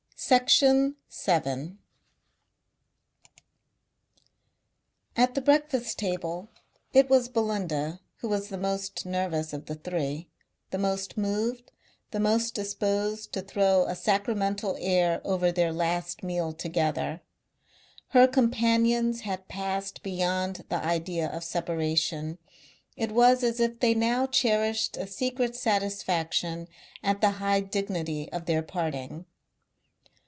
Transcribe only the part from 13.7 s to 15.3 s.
a sacramental air